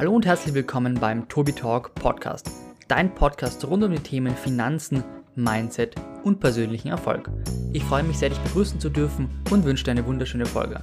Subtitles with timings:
[0.00, 2.50] Hallo und herzlich willkommen beim Tobi Talk Podcast,
[2.88, 7.30] dein Podcast rund um die Themen Finanzen, Mindset und persönlichen Erfolg.
[7.74, 10.82] Ich freue mich sehr, dich begrüßen zu dürfen und wünsche dir eine wunderschöne Folge.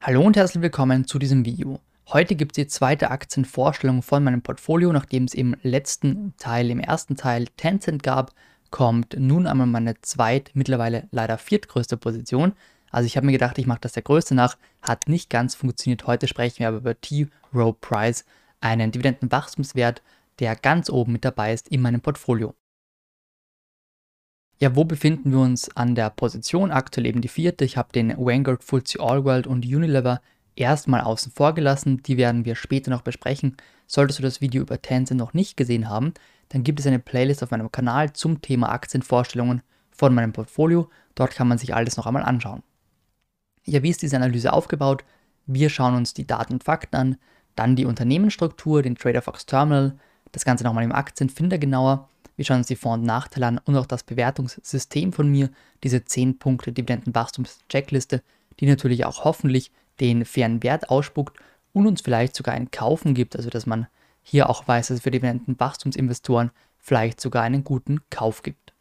[0.00, 1.78] Hallo und herzlich willkommen zu diesem Video.
[2.08, 6.80] Heute gibt es die zweite Aktienvorstellung von meinem Portfolio, nachdem es im letzten Teil, im
[6.80, 8.32] ersten Teil Tencent gab,
[8.72, 12.54] kommt nun einmal meine zweit, mittlerweile leider viertgrößte Position.
[12.92, 16.06] Also ich habe mir gedacht, ich mache das der Größte nach, hat nicht ganz funktioniert.
[16.06, 17.26] Heute sprechen wir aber über T.
[17.52, 18.24] Rowe Price,
[18.60, 20.02] einen Dividendenwachstumswert,
[20.38, 22.54] der ganz oben mit dabei ist in meinem Portfolio.
[24.58, 26.70] Ja, wo befinden wir uns an der Position?
[26.70, 27.64] Aktuell eben die vierte.
[27.64, 30.20] Ich habe den Vanguard FTSE All World und Unilever
[30.54, 32.02] erstmal außen vor gelassen.
[32.02, 33.56] Die werden wir später noch besprechen.
[33.86, 36.14] Solltest du das Video über Tencent noch nicht gesehen haben,
[36.50, 40.90] dann gibt es eine Playlist auf meinem Kanal zum Thema Aktienvorstellungen von meinem Portfolio.
[41.14, 42.62] Dort kann man sich alles noch einmal anschauen.
[43.64, 45.04] Ja, wie ist diese Analyse aufgebaut?
[45.46, 47.16] Wir schauen uns die Daten und Fakten an,
[47.54, 49.96] dann die Unternehmensstruktur, den Trader Fox Terminal,
[50.32, 52.08] das Ganze nochmal im Aktienfinder genauer.
[52.36, 55.50] Wir schauen uns die Vor- und Nachteile an und auch das Bewertungssystem von mir,
[55.84, 58.22] diese 10 Punkte Dividendenwachstums-Checkliste,
[58.58, 61.38] die natürlich auch hoffentlich den fairen Wert ausspuckt
[61.72, 63.86] und uns vielleicht sogar ein Kaufen gibt, also dass man
[64.22, 68.71] hier auch weiß, dass es für Dividendenwachstumsinvestoren vielleicht sogar einen guten Kauf gibt.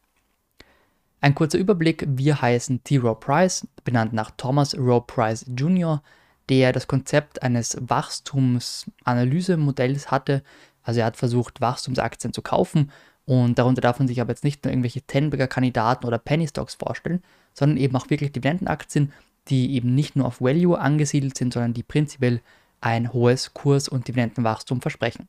[1.23, 2.97] Ein kurzer Überblick, wir heißen T.
[2.97, 6.02] Rowe Price, benannt nach Thomas Rowe Price Jr.,
[6.50, 10.41] der das Konzept eines Wachstumsanalysemodells hatte.
[10.81, 12.91] Also er hat versucht, Wachstumsaktien zu kaufen
[13.25, 17.22] und darunter darf man sich aber jetzt nicht nur irgendwelche Tenberger-Kandidaten oder Penny Stocks vorstellen,
[17.53, 19.13] sondern eben auch wirklich Dividendenaktien,
[19.47, 22.41] die eben nicht nur auf Value angesiedelt sind, sondern die prinzipiell
[22.81, 25.28] ein hohes Kurs- und Dividendenwachstum versprechen.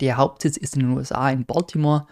[0.00, 2.08] Der Hauptsitz ist in den USA in Baltimore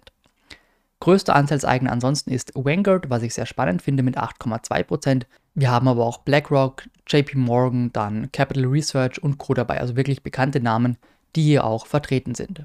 [1.00, 5.22] Größter Anteilseigner ansonsten ist Vanguard, was ich sehr spannend finde mit 8,2%.
[5.54, 9.54] Wir haben aber auch BlackRock, JP Morgan, dann Capital Research und Co.
[9.54, 10.98] dabei, also wirklich bekannte Namen,
[11.36, 12.64] die hier auch vertreten sind.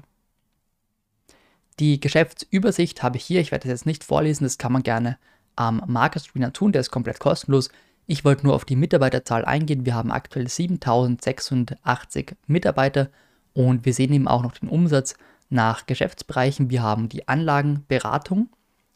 [1.78, 5.18] Die Geschäftsübersicht habe ich hier, ich werde das jetzt nicht vorlesen, das kann man gerne
[5.56, 7.70] am Market Screener tun, der ist komplett kostenlos.
[8.06, 9.84] Ich wollte nur auf die Mitarbeiterzahl eingehen.
[9.84, 13.10] Wir haben aktuell 7680 Mitarbeiter
[13.52, 15.16] und wir sehen eben auch noch den Umsatz
[15.50, 16.70] nach Geschäftsbereichen.
[16.70, 18.48] Wir haben die Anlagenberatung,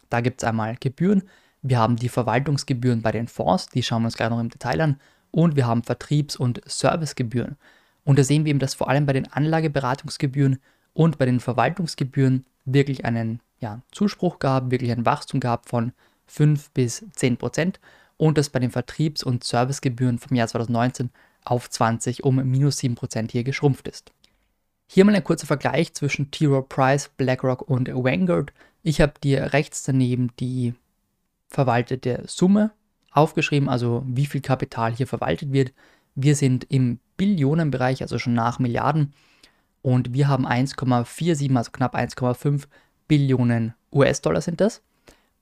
[0.09, 1.25] da gibt es einmal Gebühren.
[1.63, 4.81] Wir haben die Verwaltungsgebühren bei den Fonds, die schauen wir uns gleich noch im Detail
[4.81, 5.01] an.
[5.31, 7.57] Und wir haben Vertriebs- und Servicegebühren.
[8.05, 10.59] Und da sehen wir eben, dass vor allem bei den Anlageberatungsgebühren
[10.95, 15.93] und bei den Verwaltungsgebühren wirklich einen ja, Zuspruch gab, wirklich ein Wachstum gab von
[16.27, 17.81] 5 bis 10 Prozent
[18.17, 21.11] und das bei den Vertriebs- und Servicegebühren vom Jahr 2019
[21.45, 24.13] auf 20 um minus 7 Prozent hier geschrumpft ist.
[24.87, 26.47] Hier mal ein kurzer Vergleich zwischen T.
[26.47, 28.53] Rowe Price, BlackRock und Vanguard.
[28.83, 30.75] Ich habe dir rechts daneben die
[31.49, 32.73] verwaltete Summe
[33.13, 35.73] aufgeschrieben, also wie viel Kapital hier verwaltet wird.
[36.15, 39.13] Wir sind im Billionenbereich, also schon nach Milliarden
[39.83, 42.65] und wir haben 1,47, also knapp 1,5
[43.09, 44.83] Billionen US-Dollar sind das.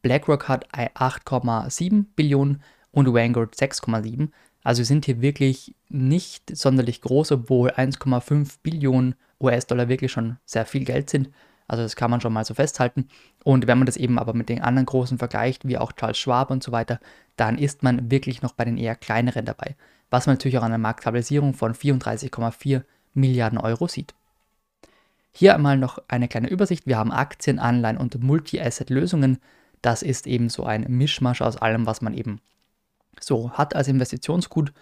[0.02, 2.62] BlackRock hat 8,7 Billionen
[2.92, 4.30] und Vanguard 6,7.
[4.62, 10.84] Also sind hier wirklich nicht sonderlich groß, obwohl 1,5 Billionen US-Dollar wirklich schon sehr viel
[10.84, 11.30] Geld sind.
[11.66, 13.08] Also das kann man schon mal so festhalten.
[13.44, 16.50] Und wenn man das eben aber mit den anderen großen vergleicht, wie auch Charles Schwab
[16.50, 16.98] und so weiter,
[17.36, 19.76] dann ist man wirklich noch bei den eher kleineren dabei.
[20.10, 22.82] Was man natürlich auch an einer Marktkapitalisierung von 34,4
[23.12, 24.14] Milliarden Euro sieht.
[25.32, 26.86] Hier einmal noch eine kleine Übersicht.
[26.86, 29.38] Wir haben Aktien, Anleihen und Multi-Asset-Lösungen.
[29.82, 32.40] Das ist eben so ein Mischmasch aus allem, was man eben
[33.20, 34.72] so hat als Investitionsgut.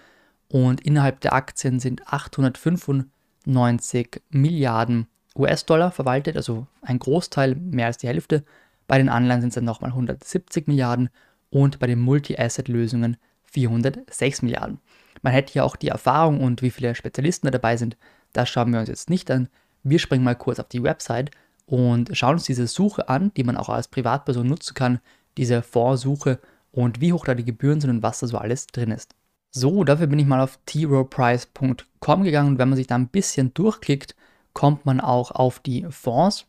[0.49, 8.09] Und innerhalb der Aktien sind 895 Milliarden US-Dollar verwaltet, also ein Großteil, mehr als die
[8.09, 8.45] Hälfte.
[8.87, 11.11] Bei den Anleihen sind es dann nochmal 170 Milliarden
[11.51, 14.79] und bei den Multi-Asset-Lösungen 406 Milliarden.
[15.23, 17.97] Man hätte hier auch die Erfahrung und wie viele Spezialisten da dabei sind.
[18.33, 19.49] Das schauen wir uns jetzt nicht an.
[19.89, 21.31] Wir springen mal kurz auf die Website
[21.65, 24.99] und schauen uns diese Suche an, die man auch als Privatperson nutzen kann,
[25.37, 26.41] diese Fondssuche
[26.73, 29.15] und wie hoch da die Gebühren sind und was da so alles drin ist.
[29.53, 33.55] So, dafür bin ich mal auf troprice.com gegangen und wenn man sich da ein bisschen
[33.55, 34.17] durchklickt,
[34.55, 36.47] kommt man auch auf die Fonds.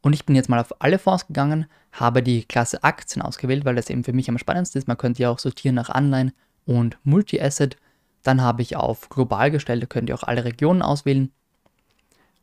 [0.00, 3.74] Und ich bin jetzt mal auf alle Fonds gegangen, habe die Klasse Aktien ausgewählt, weil
[3.74, 4.88] das eben für mich am spannendsten ist.
[4.88, 6.32] Man könnte ja auch sortieren nach Anleihen
[6.64, 7.76] und Multi-Asset.
[8.22, 11.32] Dann habe ich auf global gestellt, da könnt ihr auch alle Regionen auswählen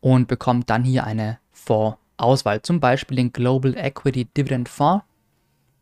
[0.05, 2.61] und bekommt dann hier eine Fondsauswahl.
[2.61, 5.03] Zum Beispiel den Global Equity Dividend Fonds,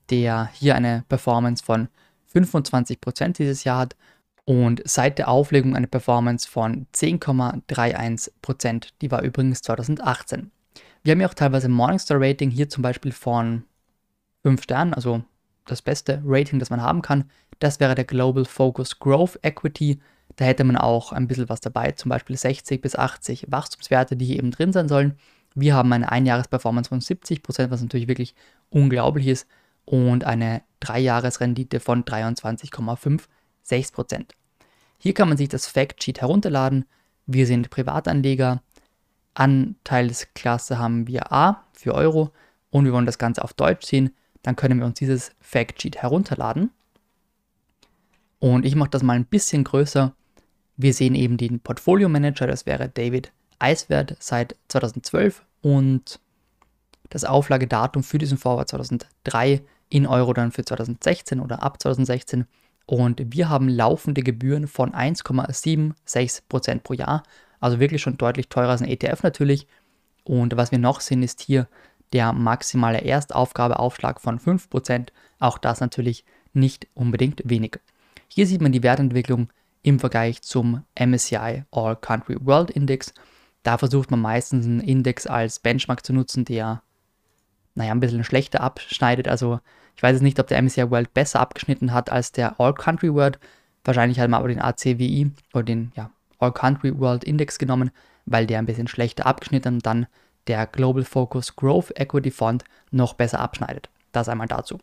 [0.10, 1.90] der hier eine Performance von
[2.34, 3.98] 25% dieses Jahr hat
[4.46, 8.92] und seit der Auflegung eine Performance von 10,31%.
[9.02, 10.52] Die war übrigens 2018.
[11.04, 13.66] Wir haben ja auch teilweise Morningstar Rating, hier zum Beispiel von
[14.44, 15.22] 5 Sternen, also
[15.66, 17.30] das beste Rating, das man haben kann.
[17.60, 20.00] Das wäre der Global Focus Growth Equity.
[20.36, 24.26] Da hätte man auch ein bisschen was dabei, zum Beispiel 60 bis 80 Wachstumswerte, die
[24.26, 25.16] hier eben drin sein sollen.
[25.56, 28.36] Wir haben eine Einjahresperformance von 70%, was natürlich wirklich
[28.70, 29.48] unglaublich ist,
[29.86, 33.24] und eine Dreijahresrendite von 23,5
[33.68, 34.26] 6%.
[34.98, 36.86] Hier kann man sich das Factsheet herunterladen.
[37.26, 38.62] Wir sind Privatanleger.
[39.34, 42.32] Anteilsklasse haben wir A für Euro
[42.70, 44.12] und wir wollen das Ganze auf Deutsch ziehen.
[44.44, 46.72] Dann können wir uns dieses Factsheet herunterladen.
[48.40, 50.14] Und ich mache das mal ein bisschen größer.
[50.78, 56.20] Wir sehen eben den Portfolio Manager, das wäre David Eiswert seit 2012 und
[57.10, 62.46] das Auflagedatum für diesen Vorwart 2003 in Euro dann für 2016 oder ab 2016
[62.86, 67.24] und wir haben laufende Gebühren von 1,76% pro Jahr.
[67.60, 69.68] Also wirklich schon deutlich teurer als ein ETF natürlich.
[70.26, 71.68] Und was wir noch sehen, ist hier
[72.12, 75.10] der maximale Erstaufgabeaufschlag von 5%.
[75.40, 77.80] Auch das natürlich nicht unbedingt wenig.
[78.28, 79.50] Hier sieht man die Wertentwicklung
[79.84, 83.14] im Vergleich zum MSCI All Country World Index.
[83.62, 86.82] Da versucht man meistens einen Index als Benchmark zu nutzen, der
[87.76, 89.28] naja, ein bisschen schlechter abschneidet.
[89.28, 89.60] Also
[89.96, 93.14] ich weiß jetzt nicht, ob der MSCI World besser abgeschnitten hat als der All Country
[93.14, 93.40] World.
[93.84, 96.10] Wahrscheinlich hat man aber den ACWI oder den ja,
[96.40, 97.92] All Country World Index genommen,
[98.26, 100.08] weil der ein bisschen schlechter abgeschnitten und dann
[100.48, 103.90] der Global Focus Growth Equity Fund noch besser abschneidet.
[104.12, 104.80] Das einmal dazu.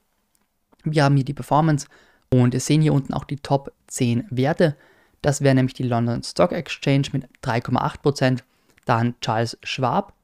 [0.85, 1.87] Wir haben hier die Performance
[2.31, 4.76] und sehen hier unten auch die Top 10 Werte.
[5.22, 8.40] Das wäre nämlich die London Stock Exchange mit 3,8%,
[8.87, 10.14] dann Charles Schwab,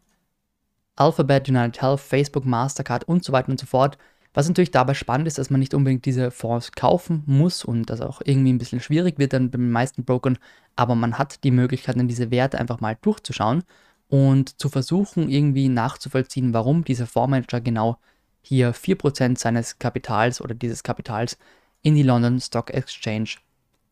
[0.97, 3.99] Alphabet, United Health, Facebook, Mastercard und so weiter und so fort.
[4.33, 8.01] Was natürlich dabei spannend ist, dass man nicht unbedingt diese Fonds kaufen muss und das
[8.01, 10.39] auch irgendwie ein bisschen schwierig wird dann bei den meisten Brokern,
[10.75, 13.65] aber man hat die Möglichkeit, dann diese Werte einfach mal durchzuschauen
[14.09, 17.99] und zu versuchen, irgendwie nachzuvollziehen, warum dieser Fondsmanager genau
[18.43, 21.39] hier 4% seines Kapitals oder dieses Kapitals
[21.83, 23.31] in die London Stock Exchange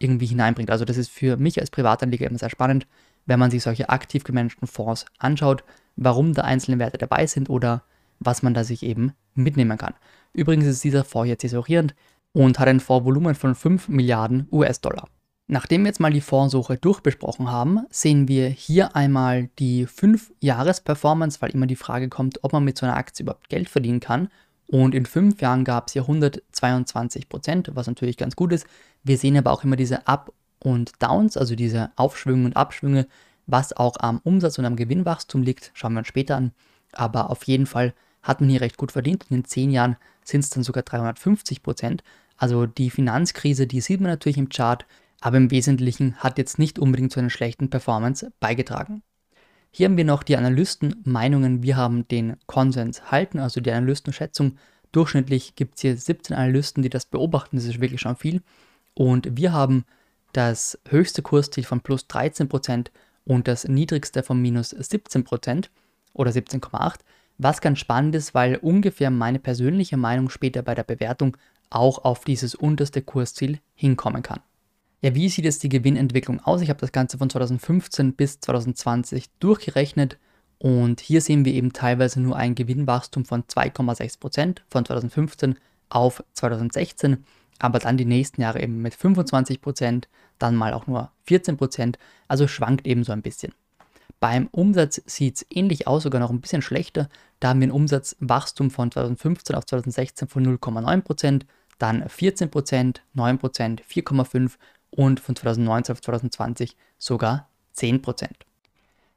[0.05, 0.71] irgendwie hineinbringt.
[0.71, 2.87] Also das ist für mich als Privatanleger immer sehr spannend,
[3.27, 5.65] wenn man sich solche aktiv gemanagten Fonds anschaut,
[5.97, 7.83] warum da einzelne Werte dabei sind oder
[8.21, 9.95] was man da sich eben mitnehmen kann.
[10.33, 11.95] Übrigens ist dieser Fonds jetzt tesorierend
[12.33, 15.09] und hat ein Fondsvolumen von 5 Milliarden US-Dollar.
[15.47, 21.51] Nachdem wir jetzt mal die Fondssuche durchbesprochen haben, sehen wir hier einmal die 5-Jahres-Performance, weil
[21.51, 24.29] immer die Frage kommt, ob man mit so einer Aktie überhaupt Geld verdienen kann.
[24.67, 28.67] Und in 5 Jahren gab es hier 122 Prozent, was natürlich ganz gut ist.
[29.03, 33.07] Wir sehen aber auch immer diese Up- und Downs, also diese Aufschwünge und Abschwünge,
[33.47, 36.53] was auch am Umsatz und am Gewinnwachstum liegt, schauen wir uns später an.
[36.93, 37.93] Aber auf jeden Fall
[38.23, 39.27] hat man hier recht gut verdient.
[39.29, 42.03] In 10 Jahren sind es dann sogar 350 Prozent.
[42.39, 44.87] Also die Finanzkrise, die sieht man natürlich im Chart,
[45.21, 49.03] aber im Wesentlichen hat jetzt nicht unbedingt zu einer schlechten Performance beigetragen.
[49.77, 51.65] Hier haben wir noch die Analystenmeinungen.
[51.65, 54.57] Wir haben den Konsens halten, also die Analystenschätzung.
[54.93, 57.57] Durchschnittlich gibt es hier 17 Analysten, die das beobachten.
[57.57, 58.41] Das ist wirklich schon viel.
[58.95, 59.85] Und wir haben
[60.33, 62.93] das höchste Kursziel von plus 13%
[63.25, 65.67] und das niedrigste von minus 17%
[66.13, 67.01] oder 17,8%.
[67.39, 71.37] Was ganz spannend ist, weil ungefähr meine persönliche Meinung später bei der Bewertung
[71.71, 74.39] auch auf dieses unterste Kursziel hinkommen kann.
[75.05, 76.63] Ja, wie sieht jetzt die Gewinnentwicklung aus?
[76.63, 80.17] Ich habe das Ganze von 2015 bis 2020 durchgerechnet
[80.57, 85.59] Und hier sehen wir eben teilweise nur ein Gewinnwachstum von 2,6% von 2015
[85.91, 87.23] auf 2016,
[87.59, 90.05] aber dann die nächsten Jahre eben mit 25%,
[90.39, 91.97] dann mal auch nur 14%,
[92.27, 93.53] also schwankt eben so ein bisschen.
[94.21, 97.11] Beim Umsatz sieht es ähnlich aus, sogar noch ein bisschen schlechter.
[97.41, 101.43] Da haben wir ein Umsatzwachstum von 2015 auf 2016 von 0,9%,
[101.79, 104.53] dann 14%, 9%, 4,5%
[104.97, 108.29] und von 2019 auf 2020 sogar 10%.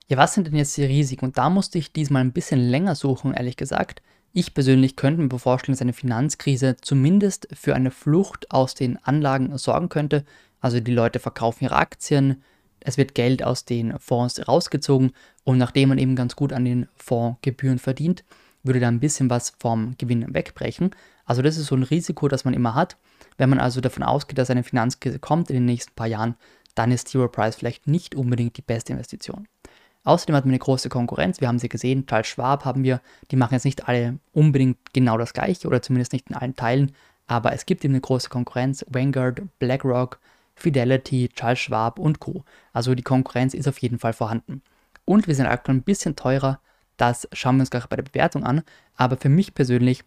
[0.08, 1.26] Ja, was sind denn jetzt die Risiken?
[1.26, 4.02] Und da musste ich diesmal ein bisschen länger suchen, ehrlich gesagt.
[4.34, 9.58] Ich persönlich könnte mir vorstellen, dass eine Finanzkrise zumindest für eine Flucht aus den Anlagen
[9.58, 10.24] sorgen könnte.
[10.62, 12.44] Also die Leute verkaufen ihre Aktien,
[12.80, 15.12] es wird Geld aus den Fonds rausgezogen
[15.44, 18.24] und nachdem man eben ganz gut an den Fondsgebühren verdient,
[18.64, 20.92] würde da ein bisschen was vom Gewinn wegbrechen.
[21.26, 22.98] Also das ist so ein Risiko, das man immer hat.
[23.38, 26.36] Wenn man also davon ausgeht, dass eine Finanzkrise kommt in den nächsten paar Jahren,
[26.76, 29.48] dann ist Zero Price vielleicht nicht unbedingt die beste Investition.
[30.04, 31.42] Außerdem hat man eine große Konkurrenz.
[31.42, 33.02] Wir haben sie gesehen, Charles Schwab haben wir.
[33.30, 36.94] Die machen jetzt nicht alle unbedingt genau das gleiche oder zumindest nicht in allen Teilen.
[37.28, 38.86] Aber es gibt eben eine große Konkurrenz.
[38.88, 40.20] Vanguard, BlackRock,
[40.56, 42.46] Fidelity, Charles Schwab und Co.
[42.72, 44.62] Also die Konkurrenz ist auf jeden Fall vorhanden.
[45.04, 46.62] Und wir sind aktuell ein bisschen teurer.
[46.96, 48.64] Das schauen wir uns gleich bei der Bewertung an.
[48.96, 50.06] Aber für mich persönlich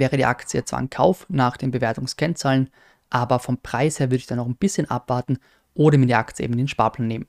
[0.00, 2.70] wäre die Aktie zwar ein Kauf nach den Bewertungskennzahlen,
[3.10, 5.38] aber vom Preis her würde ich dann noch ein bisschen abwarten
[5.74, 7.26] oder mir die Aktie eben in den Sparplan nehmen.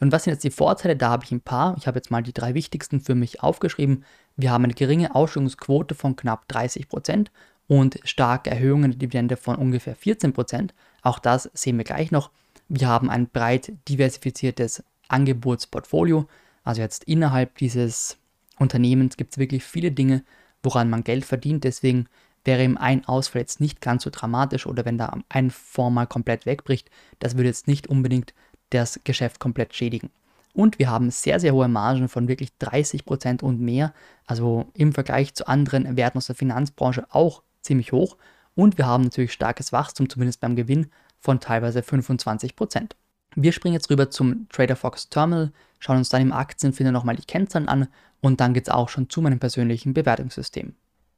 [0.00, 0.96] Und was sind jetzt die Vorteile?
[0.96, 1.76] Da habe ich ein paar.
[1.76, 4.04] Ich habe jetzt mal die drei wichtigsten für mich aufgeschrieben.
[4.36, 7.26] Wir haben eine geringe Ausschüttungsquote von knapp 30%
[7.66, 10.70] und starke Erhöhungen der Dividende von ungefähr 14%.
[11.02, 12.30] Auch das sehen wir gleich noch.
[12.68, 16.28] Wir haben ein breit diversifiziertes Angebotsportfolio.
[16.64, 18.18] Also jetzt innerhalb dieses
[18.58, 20.22] Unternehmens gibt es wirklich viele Dinge,
[20.62, 21.64] woran man Geld verdient.
[21.64, 22.06] Deswegen
[22.44, 26.06] wäre eben ein Ausfall jetzt nicht ganz so dramatisch oder wenn da ein Fonds mal
[26.06, 28.34] komplett wegbricht, das würde jetzt nicht unbedingt
[28.70, 30.10] das Geschäft komplett schädigen.
[30.54, 33.92] Und wir haben sehr, sehr hohe Margen von wirklich 30% und mehr.
[34.26, 38.16] Also im Vergleich zu anderen Werten aus der Finanzbranche auch ziemlich hoch.
[38.54, 42.90] Und wir haben natürlich starkes Wachstum, zumindest beim Gewinn, von teilweise 25%.
[43.36, 47.26] Wir springen jetzt rüber zum Trader Fox Terminal, schauen uns dann im Aktienfinder nochmal die
[47.26, 47.88] Kennzahlen an
[48.20, 50.74] und dann geht es auch schon zu meinem persönlichen Bewertungssystem.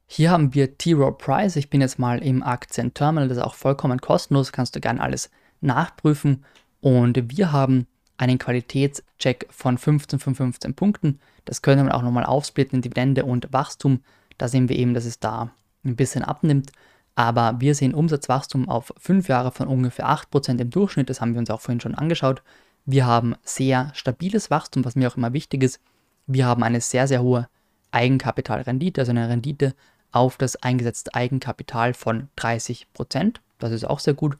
[0.06, 1.56] Hier haben wir T-Row Price.
[1.56, 5.30] Ich bin jetzt mal im Aktienterminal, das ist auch vollkommen kostenlos, kannst du gerne alles
[5.60, 6.44] nachprüfen.
[6.80, 7.86] Und wir haben
[8.16, 11.20] einen Qualitätscheck von 15 von 15 Punkten.
[11.44, 14.00] Das können wir auch nochmal aufsplitten in Dividende und Wachstum.
[14.36, 15.52] Da sehen wir eben, dass es da
[15.84, 16.72] ein bisschen abnimmt.
[17.14, 21.08] Aber wir sehen Umsatzwachstum auf fünf Jahre von ungefähr 8% im Durchschnitt.
[21.08, 22.42] Das haben wir uns auch vorhin schon angeschaut.
[22.86, 25.80] Wir haben sehr stabiles Wachstum, was mir auch immer wichtig ist.
[26.26, 27.48] Wir haben eine sehr, sehr hohe
[27.92, 29.74] Eigenkapitalrendite, also eine Rendite
[30.12, 33.36] auf das eingesetzte Eigenkapital von 30%.
[33.58, 34.36] Das ist auch sehr gut.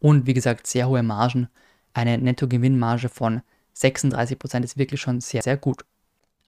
[0.00, 1.48] Und wie gesagt, sehr hohe Margen.
[1.94, 3.42] Eine Nettogewinnmarge von
[3.74, 5.84] 36% ist wirklich schon sehr, sehr gut.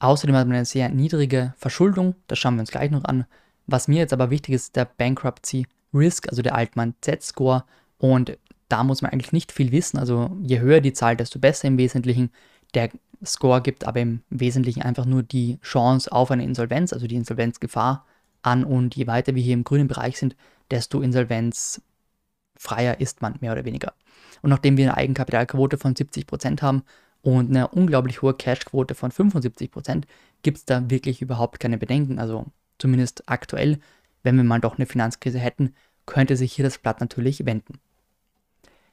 [0.01, 2.15] Außerdem hat man eine sehr niedrige Verschuldung.
[2.27, 3.27] Das schauen wir uns gleich noch an.
[3.67, 7.65] Was mir jetzt aber wichtig ist, der Bankruptcy Risk, also der Altmann Z-Score.
[7.99, 8.39] Und
[8.69, 9.99] da muss man eigentlich nicht viel wissen.
[9.99, 12.31] Also je höher die Zahl, desto besser im Wesentlichen.
[12.75, 12.91] Der
[13.25, 18.07] Score gibt aber im Wesentlichen einfach nur die Chance auf eine Insolvenz, also die Insolvenzgefahr
[18.43, 18.65] an.
[18.65, 20.37] Und je weiter wir hier im grünen Bereich sind,
[20.71, 23.95] desto insolvenzfreier ist man, mehr oder weniger.
[24.43, 26.83] Und nachdem wir eine Eigenkapitalquote von 70% haben
[27.23, 30.05] und eine unglaublich hohe Cashquote von 75%,
[30.43, 32.19] gibt es da wirklich überhaupt keine Bedenken.
[32.19, 32.47] Also
[32.79, 33.79] zumindest aktuell,
[34.23, 35.75] wenn wir mal doch eine Finanzkrise hätten,
[36.07, 37.81] könnte sich hier das Blatt natürlich wenden.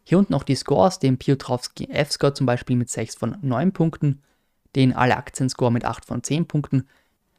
[0.05, 4.21] Hier unten noch die Scores, den Piotrowski F-Score zum Beispiel mit 6 von 9 Punkten,
[4.75, 6.87] den alle Aktien-Score mit 8 von 10 Punkten,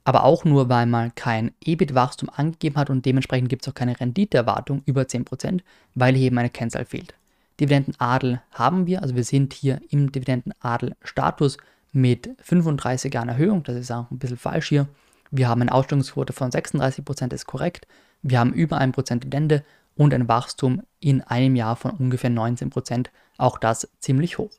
[0.04, 3.98] aber auch nur, weil man kein EBIT-Wachstum angegeben hat und dementsprechend gibt es auch keine
[3.98, 5.60] Renditeerwartung über 10%,
[5.94, 7.14] weil hier eben eine Kennzahl fehlt.
[7.60, 11.56] Dividendenadel haben wir, also wir sind hier im Dividendenadel-Status
[11.92, 14.88] mit 35 Jahren Erhöhung, das ist auch ein bisschen falsch hier,
[15.30, 17.86] wir haben eine Ausstellungsquote von 36%, ist korrekt.
[18.22, 19.64] Wir haben über 1% Dividende
[19.96, 23.06] und ein Wachstum in einem Jahr von ungefähr 19%,
[23.38, 24.50] auch das ziemlich hoch.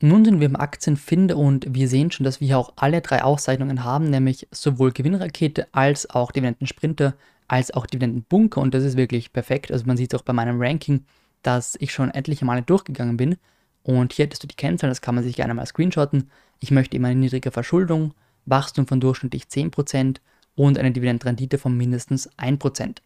[0.00, 3.22] Nun sind wir im Aktienfinder und wir sehen schon, dass wir hier auch alle drei
[3.22, 7.14] Auszeichnungen haben, nämlich sowohl Gewinnrakete als auch Dividendensprinter
[7.46, 9.70] als auch Dividendenbunker und das ist wirklich perfekt.
[9.70, 11.04] Also man sieht auch bei meinem Ranking,
[11.42, 13.36] dass ich schon etliche Male durchgegangen bin
[13.82, 16.30] und hier hättest du die Kennzahlen, das kann man sich gerne mal screenshotten.
[16.60, 18.14] Ich möchte immer eine niedrige Verschuldung,
[18.46, 20.16] Wachstum von durchschnittlich 10%
[20.54, 22.96] und eine Dividendenrendite von mindestens 1%.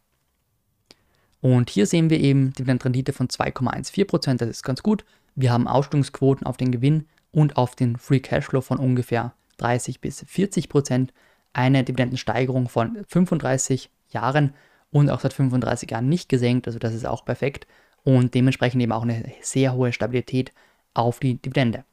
[1.41, 5.05] Und hier sehen wir eben Dividendenrendite von 2,14%, das ist ganz gut.
[5.35, 10.25] Wir haben Ausstellungsquoten auf den Gewinn und auf den Free Cashflow von ungefähr 30 bis
[10.25, 11.11] 40%,
[11.53, 14.55] eine Dividendensteigerung von 35 Jahren
[14.91, 17.67] und auch seit 35 Jahren nicht gesenkt, also das ist auch perfekt
[18.05, 20.53] und dementsprechend eben auch eine sehr hohe Stabilität
[20.95, 21.85] auf die Dividende.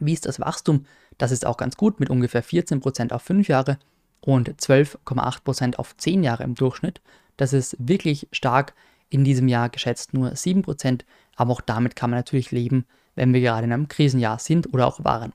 [0.00, 0.86] Wie ist das Wachstum?
[1.18, 3.78] Das ist auch ganz gut mit ungefähr 14% auf 5 Jahre
[4.20, 7.00] und 12,8% auf 10 Jahre im Durchschnitt.
[7.36, 8.74] Das ist wirklich stark.
[9.08, 11.02] In diesem Jahr geschätzt nur 7%,
[11.36, 14.86] aber auch damit kann man natürlich leben, wenn wir gerade in einem Krisenjahr sind oder
[14.86, 15.32] auch waren.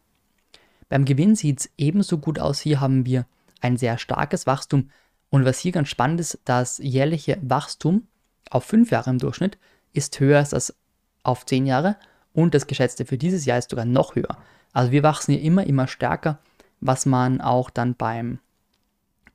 [0.89, 2.59] Beim Gewinn sieht es ebenso gut aus.
[2.59, 3.25] Hier haben wir
[3.61, 4.89] ein sehr starkes Wachstum.
[5.29, 8.07] Und was hier ganz spannend ist, das jährliche Wachstum
[8.49, 9.57] auf 5 Jahre im Durchschnitt
[9.93, 10.75] ist höher als das
[11.23, 11.95] auf 10 Jahre
[12.33, 14.37] und das geschätzte für dieses Jahr ist sogar noch höher.
[14.73, 16.39] Also wir wachsen hier immer, immer stärker,
[16.79, 18.39] was man auch dann beim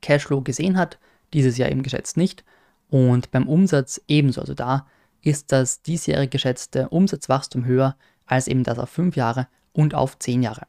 [0.01, 0.99] Cashflow gesehen hat,
[1.33, 2.43] dieses Jahr eben geschätzt nicht.
[2.89, 4.41] Und beim Umsatz ebenso.
[4.41, 4.87] Also da
[5.21, 10.43] ist das diesjährige geschätzte Umsatzwachstum höher als eben das auf 5 Jahre und auf 10
[10.43, 10.67] Jahre.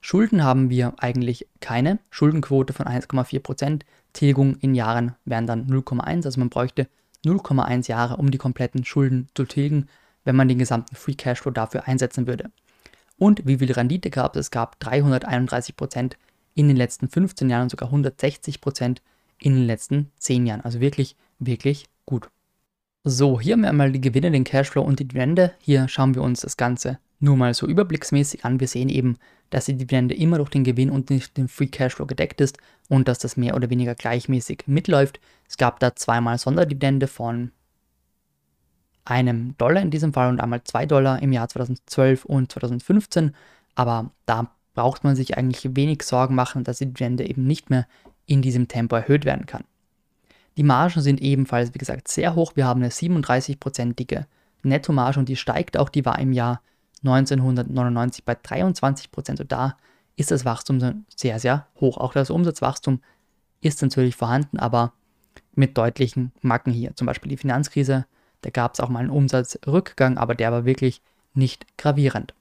[0.00, 1.98] Schulden haben wir eigentlich keine.
[2.10, 3.82] Schuldenquote von 1,4%.
[4.12, 6.24] Tilgung in Jahren wären dann 0,1.
[6.24, 6.88] Also man bräuchte
[7.24, 9.88] 0,1 Jahre, um die kompletten Schulden zu tilgen,
[10.24, 12.50] wenn man den gesamten Free Cashflow dafür einsetzen würde.
[13.18, 14.46] Und wie viel Rendite gab es?
[14.46, 16.12] Es gab 331%
[16.54, 18.98] in den letzten 15 Jahren und sogar 160%
[19.38, 20.60] in den letzten 10 Jahren.
[20.60, 22.28] Also wirklich, wirklich gut.
[23.04, 25.54] So, hier haben wir einmal die Gewinne, den Cashflow und die Dividende.
[25.60, 28.60] Hier schauen wir uns das Ganze nur mal so überblicksmäßig an.
[28.60, 29.16] Wir sehen eben,
[29.50, 33.08] dass die Dividende immer durch den Gewinn und nicht den Free Cashflow gedeckt ist und
[33.08, 35.20] dass das mehr oder weniger gleichmäßig mitläuft.
[35.48, 37.52] Es gab da zweimal Sonderdividende von
[39.04, 43.34] einem Dollar in diesem Fall und einmal zwei Dollar im Jahr 2012 und 2015.
[43.76, 47.86] Aber da braucht man sich eigentlich wenig Sorgen machen, dass die Dividende eben nicht mehr
[48.26, 49.64] in diesem Tempo erhöht werden kann.
[50.56, 52.52] Die Margen sind ebenfalls, wie gesagt, sehr hoch.
[52.54, 54.24] Wir haben eine 37-prozentige
[54.62, 55.90] Nettomarge und die steigt auch.
[55.90, 56.62] Die war im Jahr
[57.04, 59.40] 1999 bei 23 Prozent.
[59.40, 59.76] Und da
[60.16, 61.98] ist das Wachstum sehr, sehr hoch.
[61.98, 63.00] Auch das Umsatzwachstum
[63.60, 64.92] ist natürlich vorhanden, aber
[65.54, 66.96] mit deutlichen Macken hier.
[66.96, 68.06] Zum Beispiel die Finanzkrise,
[68.40, 71.02] da gab es auch mal einen Umsatzrückgang, aber der war wirklich
[71.34, 72.32] nicht gravierend.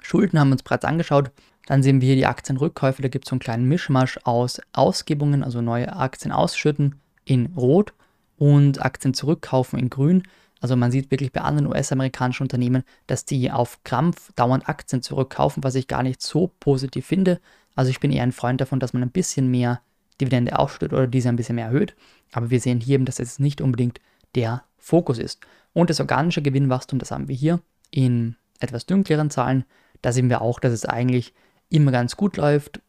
[0.00, 1.32] Schulden haben wir uns bereits angeschaut.
[1.66, 3.02] Dann sehen wir hier die Aktienrückkäufe.
[3.02, 7.92] Da gibt es so einen kleinen Mischmasch aus Ausgebungen, also neue Aktien ausschütten in Rot
[8.38, 10.22] und Aktien zurückkaufen in Grün.
[10.60, 15.62] Also man sieht wirklich bei anderen US-amerikanischen Unternehmen, dass die auf Krampf dauernd Aktien zurückkaufen,
[15.62, 17.40] was ich gar nicht so positiv finde.
[17.74, 19.82] Also ich bin eher ein Freund davon, dass man ein bisschen mehr
[20.20, 21.94] Dividende aufschüttet oder diese ein bisschen mehr erhöht.
[22.32, 24.00] Aber wir sehen hier eben, dass es nicht unbedingt
[24.34, 25.40] der Fokus ist.
[25.72, 27.60] Und das organische Gewinnwachstum, das haben wir hier
[27.90, 29.64] in etwas dunkleren Zahlen.
[30.00, 31.34] Da sehen wir auch, dass es eigentlich
[31.68, 32.80] immer ganz gut läuft.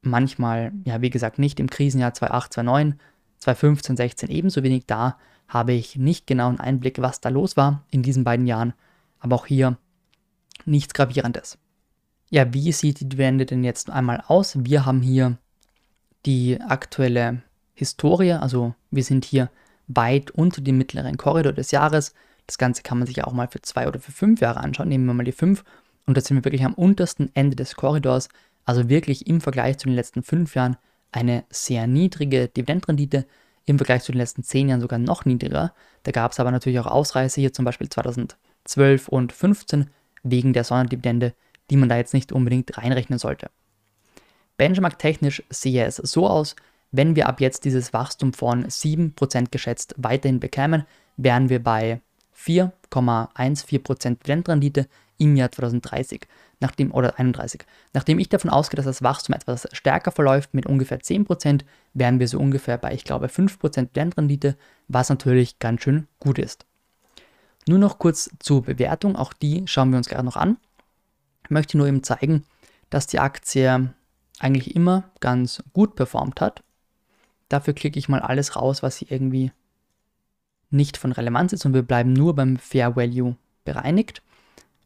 [0.00, 3.00] Manchmal, ja, wie gesagt, nicht im Krisenjahr 2008, 2009,
[3.44, 7.84] 2015, 16 ebenso wenig da habe ich nicht genau einen Einblick, was da los war
[7.90, 8.72] in diesen beiden Jahren,
[9.20, 9.76] aber auch hier
[10.64, 11.58] nichts Gravierendes.
[12.30, 14.64] Ja, wie sieht die Dividende denn jetzt einmal aus?
[14.64, 15.36] Wir haben hier
[16.24, 17.42] die aktuelle
[17.74, 19.50] Historie, also wir sind hier
[19.86, 22.14] weit unter dem mittleren Korridor des Jahres.
[22.46, 24.88] Das Ganze kann man sich auch mal für zwei oder für fünf Jahre anschauen.
[24.88, 25.64] Nehmen wir mal die fünf
[26.06, 28.28] und da sind wir wirklich am untersten Ende des Korridors,
[28.64, 30.76] also wirklich im Vergleich zu den letzten fünf Jahren
[31.14, 33.26] eine sehr niedrige Dividendenrendite,
[33.66, 35.72] im Vergleich zu den letzten zehn Jahren sogar noch niedriger.
[36.02, 39.90] Da gab es aber natürlich auch Ausreißer, hier zum Beispiel 2012 und 2015
[40.22, 41.32] wegen der Sonderdividende,
[41.70, 43.50] die man da jetzt nicht unbedingt reinrechnen sollte.
[44.56, 46.56] Benchmark-technisch sehe es so aus,
[46.92, 50.84] wenn wir ab jetzt dieses Wachstum von 7% geschätzt weiterhin bekämen,
[51.16, 52.00] wären wir bei
[52.36, 56.26] 4,14% Dividendenrendite im Jahr 2030
[56.64, 57.66] nachdem, oder 31.
[57.92, 61.60] Nachdem ich davon ausgehe, dass das Wachstum etwas stärker verläuft mit ungefähr 10%,
[61.92, 64.56] wären wir so ungefähr bei, ich glaube, 5% Blendrendite,
[64.88, 66.64] was natürlich ganz schön gut ist.
[67.68, 70.56] Nur noch kurz zur Bewertung, auch die schauen wir uns gerade noch an.
[71.44, 72.44] Ich möchte nur eben zeigen,
[72.88, 73.92] dass die Aktie
[74.38, 76.62] eigentlich immer ganz gut performt hat.
[77.50, 79.52] Dafür klicke ich mal alles raus, was hier irgendwie
[80.70, 84.22] nicht von Relevanz ist und wir bleiben nur beim Fair Value bereinigt.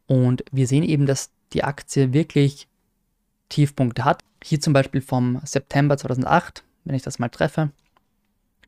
[0.08, 2.68] Und wir sehen eben, dass die Aktie wirklich
[3.48, 4.22] Tiefpunkte hat.
[4.42, 7.70] Hier zum Beispiel vom September 2008, wenn ich das mal treffe,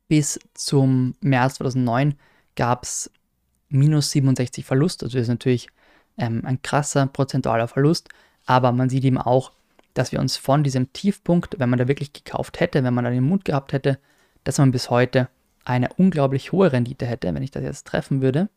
[0.08, 2.14] bis zum März 2009
[2.56, 3.10] gab es
[3.68, 5.02] minus 67 Verlust.
[5.02, 5.68] Also das ist natürlich
[6.18, 8.08] ähm, ein krasser prozentualer Verlust.
[8.46, 9.52] Aber man sieht eben auch,
[9.94, 13.10] dass wir uns von diesem Tiefpunkt, wenn man da wirklich gekauft hätte, wenn man da
[13.10, 13.98] den Mut gehabt hätte,
[14.44, 15.28] dass man bis heute
[15.64, 18.48] eine unglaublich hohe Rendite hätte, wenn ich das jetzt treffen würde,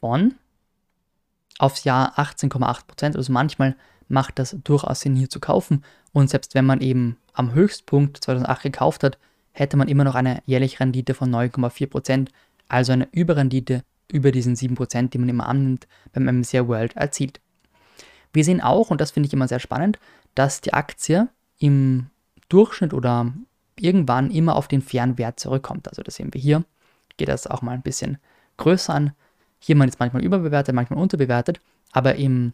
[0.00, 0.34] von
[1.58, 3.16] aufs Jahr 18,8%.
[3.16, 3.76] Also manchmal
[4.08, 5.84] macht das durchaus Sinn, hier zu kaufen.
[6.12, 9.18] Und selbst wenn man eben am Höchstpunkt 2008 gekauft hat,
[9.52, 12.28] hätte man immer noch eine jährliche Rendite von 9,4%,
[12.68, 17.40] also eine Überrendite über diesen 7%, die man immer annimmt, beim MSCI World erzielt.
[18.32, 19.98] Wir sehen auch, und das finde ich immer sehr spannend,
[20.34, 22.06] dass die Aktie im
[22.48, 23.32] Durchschnitt oder
[23.78, 25.88] irgendwann immer auf den fairen Wert zurückkommt.
[25.88, 26.64] Also das sehen wir hier.
[27.16, 28.18] Geht das auch mal ein bisschen
[28.56, 29.12] größer an.
[29.66, 31.58] Hier man ist manchmal überbewertet, manchmal unterbewertet,
[31.90, 32.52] aber im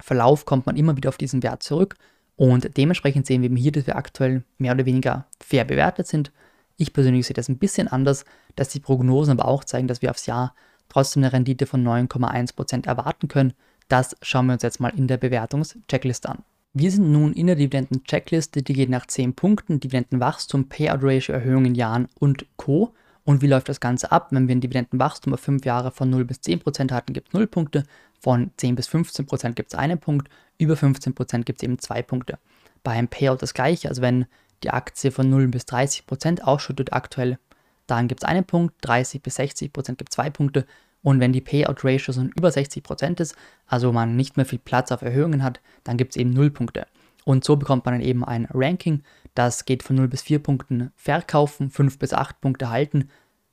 [0.00, 1.94] Verlauf kommt man immer wieder auf diesen Wert zurück
[2.34, 6.32] und dementsprechend sehen wir eben hier, dass wir aktuell mehr oder weniger fair bewertet sind.
[6.76, 8.24] Ich persönlich sehe das ein bisschen anders,
[8.56, 10.56] dass die Prognosen aber auch zeigen, dass wir aufs Jahr
[10.88, 13.52] trotzdem eine Rendite von 9,1% erwarten können.
[13.86, 16.42] Das schauen wir uns jetzt mal in der Bewertungs-Checklist an.
[16.72, 21.76] Wir sind nun in der Dividenden-Checkliste, die geht nach 10 Punkten, Dividendenwachstum, Payout-Ratio, Erhöhung in
[21.76, 22.92] Jahren und Co.
[23.24, 24.28] Und wie läuft das Ganze ab?
[24.30, 27.46] Wenn wir ein Dividendenwachstum auf 5 Jahre von 0 bis 10% hatten, gibt es 0
[27.46, 27.84] Punkte,
[28.20, 32.38] von 10 bis 15% gibt es einen Punkt, über 15% gibt es eben 2 Punkte.
[32.82, 34.26] Beim Payout das gleiche, also wenn
[34.62, 37.38] die Aktie von 0 bis 30% ausschüttet aktuell,
[37.86, 40.66] dann gibt es einen Punkt, 30 bis 60% gibt es 2 Punkte
[41.02, 45.02] und wenn die Payout-Ratio so über 60% ist, also man nicht mehr viel Platz auf
[45.02, 46.86] Erhöhungen hat, dann gibt es eben 0 Punkte.
[47.24, 49.02] Und so bekommt man dann eben ein Ranking,
[49.34, 53.08] das geht von 0 bis 4 Punkten verkaufen, 5 bis 8 Punkte halten,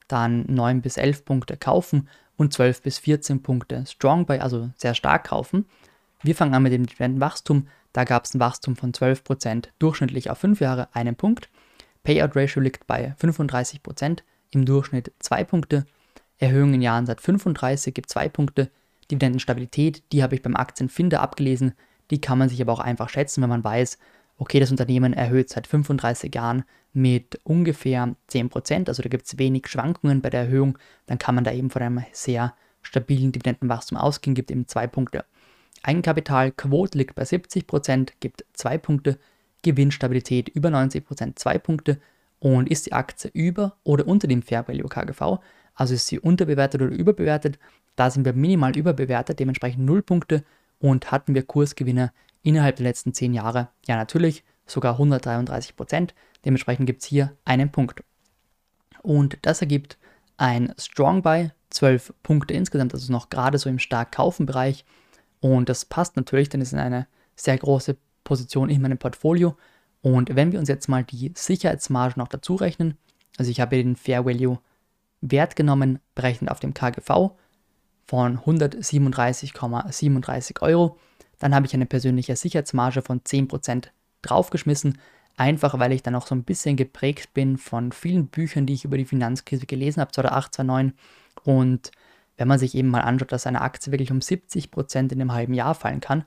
[0.08, 4.94] dann 9 bis 11 Punkte kaufen und 12 bis 14 Punkte Strong Buy, also sehr
[4.94, 5.66] stark kaufen.
[6.22, 7.68] Wir fangen an mit dem Dividendenwachstum.
[7.94, 11.50] Da gab es ein Wachstum von 12% durchschnittlich auf 5 Jahre, einen Punkt.
[12.04, 14.20] Payout Ratio liegt bei 35%,
[14.52, 15.86] im Durchschnitt 2 Punkte.
[16.38, 18.72] Erhöhung in Jahren seit 35 gibt 2 Punkte.
[19.10, 21.74] Dividendenstabilität, die habe ich beim Aktienfinder abgelesen.
[22.12, 23.98] Die kann man sich aber auch einfach schätzen, wenn man weiß,
[24.38, 29.68] okay, das Unternehmen erhöht seit 35 Jahren mit ungefähr 10%, also da gibt es wenig
[29.68, 34.36] Schwankungen bei der Erhöhung, dann kann man da eben von einem sehr stabilen Dividendenwachstum ausgehen,
[34.36, 35.26] gibt eben zwei Punkte.
[35.84, 39.18] Eigenkapitalquote liegt bei 70%, gibt zwei Punkte.
[39.64, 42.00] Gewinnstabilität über 90%, zwei Punkte.
[42.40, 45.40] Und ist die Aktie über oder unter dem Fair Value KGV,
[45.76, 47.60] also ist sie unterbewertet oder überbewertet,
[47.96, 50.44] da sind wir minimal überbewertet, dementsprechend 0 Punkte.
[50.82, 52.12] Und hatten wir Kursgewinne
[52.44, 53.70] innerhalb der letzten 10 Jahre?
[53.86, 56.10] Ja, natürlich, sogar 133%
[56.46, 58.04] Dementsprechend gibt es hier einen Punkt.
[59.02, 59.98] Und das ergibt
[60.38, 64.86] ein Strong Buy, 12 Punkte insgesamt, also noch gerade so im stark kaufen Bereich.
[65.40, 69.56] Und das passt natürlich, denn es ist eine sehr große Position in meinem Portfolio.
[70.02, 72.98] Und wenn wir uns jetzt mal die Sicherheitsmarge noch dazu rechnen,
[73.38, 74.60] also ich habe den Fair Value
[75.22, 77.32] Wert genommen, berechnet auf dem KGV
[78.12, 80.98] von 137,37 Euro,
[81.40, 83.86] dann habe ich eine persönliche Sicherheitsmarge von 10%
[84.22, 84.98] draufgeschmissen,
[85.38, 88.84] einfach weil ich dann auch so ein bisschen geprägt bin von vielen Büchern, die ich
[88.84, 90.94] über die Finanzkrise gelesen habe, 2008, 2009
[91.46, 91.92] und
[92.36, 95.54] wenn man sich eben mal anschaut, dass eine Aktie wirklich um 70% in einem halben
[95.54, 96.26] Jahr fallen kann,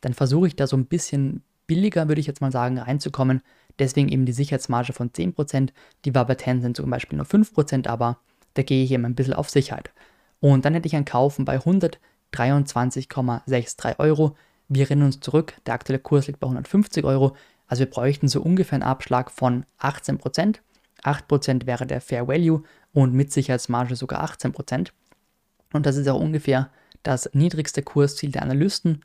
[0.00, 3.42] dann versuche ich da so ein bisschen billiger, würde ich jetzt mal sagen, reinzukommen.
[3.78, 5.68] Deswegen eben die Sicherheitsmarge von 10%,
[6.06, 8.20] die war bei Tencent zum Beispiel nur 5%, aber
[8.54, 9.90] da gehe ich eben ein bisschen auf Sicherheit.
[10.40, 14.36] Und dann hätte ich ein Kaufen bei 123,63 Euro.
[14.68, 17.36] Wir erinnern uns zurück, der aktuelle Kurs liegt bei 150 Euro,
[17.68, 20.56] also wir bräuchten so ungefähr einen Abschlag von 18%.
[21.02, 24.90] 8% wäre der Fair Value und mit Sicherheitsmarge sogar 18%.
[25.72, 26.70] Und das ist auch ungefähr
[27.02, 29.02] das niedrigste Kursziel der Analysten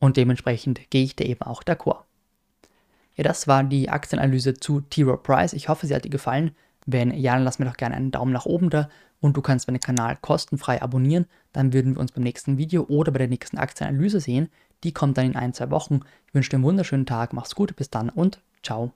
[0.00, 2.04] und dementsprechend gehe ich da eben auch d'accord.
[3.16, 5.02] Ja, das war die Aktienanalyse zu T.
[5.02, 5.52] Rowe Price.
[5.52, 6.50] Ich hoffe, sie hat dir gefallen.
[6.86, 8.88] Wenn ja, dann lass mir doch gerne einen Daumen nach oben da
[9.20, 11.26] und du kannst meinen Kanal kostenfrei abonnieren.
[11.52, 14.48] Dann würden wir uns beim nächsten Video oder bei der nächsten Aktienanalyse sehen.
[14.82, 16.00] Die kommt dann in ein, zwei Wochen.
[16.26, 18.92] Ich wünsche dir einen wunderschönen Tag, mach's gut, bis dann und ciao.